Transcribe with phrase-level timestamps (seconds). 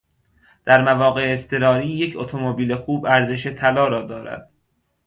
[0.65, 4.49] در مواقع اضطراری یک اتومبیل خوب ارزش طلا را دارد.